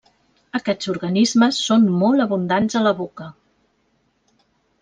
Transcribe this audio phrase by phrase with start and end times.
[0.59, 3.29] Aquests organismes són molt abundants a la boca.